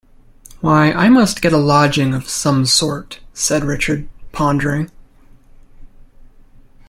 [0.61, 4.89] "Why, I must get a lodging of some sort," said Richard, pondering.